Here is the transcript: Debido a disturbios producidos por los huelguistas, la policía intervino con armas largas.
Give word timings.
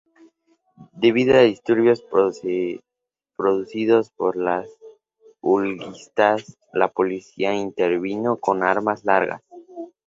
Debido 0.93 1.35
a 1.35 1.41
disturbios 1.43 2.03
producidos 3.37 4.09
por 4.09 4.35
los 4.35 4.67
huelguistas, 5.43 6.57
la 6.73 6.87
policía 6.87 7.53
intervino 7.53 8.37
con 8.37 8.63
armas 8.63 9.05
largas. 9.05 9.43